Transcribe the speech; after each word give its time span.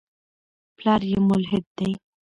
پلار 0.77 1.01
یې 1.11 1.17
ملحد 1.27 1.65
دی. 1.77 1.91